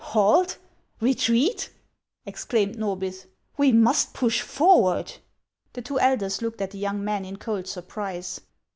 "Halt! 0.15 0.57
retreat!" 0.99 1.69
exclaimed 2.25 2.75
Norbith; 2.75 3.27
"we 3.55 3.71
must 3.71 4.15
push 4.15 4.41
forward." 4.41 5.13
The 5.73 5.83
two 5.83 5.99
elders 5.99 6.41
looked 6.41 6.59
at 6.59 6.71
the 6.71 6.79
young 6.79 7.03
man 7.05 7.23
in 7.23 7.37
cold 7.37 7.67
surprise. 7.67 8.41